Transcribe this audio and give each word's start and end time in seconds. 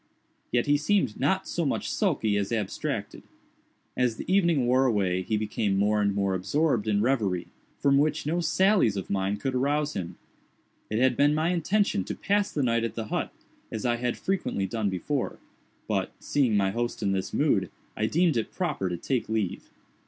Yet 0.51 0.65
he 0.65 0.77
seemed 0.77 1.19
not 1.19 1.47
so 1.47 1.63
much 1.63 1.87
sulky 1.91 2.35
as 2.35 2.51
abstracted. 2.51 3.21
As 3.95 4.15
the 4.15 4.25
evening 4.27 4.65
wore 4.65 4.87
away 4.87 5.21
he 5.21 5.37
became 5.37 5.77
more 5.77 6.01
and 6.01 6.15
more 6.15 6.33
absorbed 6.33 6.87
in 6.87 7.03
reverie, 7.03 7.49
from 7.77 7.99
which 7.99 8.25
no 8.25 8.39
sallies 8.41 8.97
of 8.97 9.11
mine 9.11 9.37
could 9.37 9.53
arouse 9.53 9.93
him. 9.93 10.15
It 10.89 10.97
had 10.97 11.15
been 11.15 11.35
my 11.35 11.49
intention 11.49 12.03
to 12.05 12.15
pass 12.15 12.51
the 12.51 12.63
night 12.63 12.83
at 12.83 12.95
the 12.95 13.09
hut, 13.09 13.31
as 13.71 13.85
I 13.85 13.97
had 13.97 14.17
frequently 14.17 14.65
done 14.65 14.89
before, 14.89 15.37
but, 15.87 16.11
seeing 16.19 16.57
my 16.57 16.71
host 16.71 17.03
in 17.03 17.11
this 17.11 17.31
mood, 17.31 17.69
I 17.95 18.07
deemed 18.07 18.37
it 18.37 18.51
proper 18.51 18.89
to 18.89 18.97
take 18.97 19.29
leave. 19.29 19.69